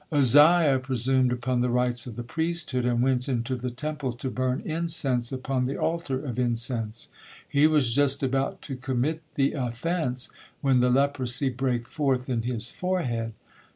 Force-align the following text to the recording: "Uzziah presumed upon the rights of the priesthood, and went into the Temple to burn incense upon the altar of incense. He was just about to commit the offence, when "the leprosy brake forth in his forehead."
"Uzziah 0.11 0.79
presumed 0.81 1.31
upon 1.31 1.59
the 1.59 1.69
rights 1.69 2.07
of 2.07 2.15
the 2.15 2.23
priesthood, 2.23 2.85
and 2.87 3.03
went 3.03 3.29
into 3.29 3.55
the 3.55 3.69
Temple 3.69 4.13
to 4.13 4.31
burn 4.31 4.61
incense 4.65 5.31
upon 5.31 5.67
the 5.67 5.77
altar 5.77 6.25
of 6.25 6.39
incense. 6.39 7.09
He 7.47 7.67
was 7.67 7.93
just 7.93 8.23
about 8.23 8.63
to 8.63 8.75
commit 8.75 9.21
the 9.35 9.53
offence, 9.53 10.31
when 10.61 10.79
"the 10.79 10.89
leprosy 10.89 11.51
brake 11.51 11.87
forth 11.87 12.31
in 12.31 12.41
his 12.41 12.71
forehead." 12.71 13.33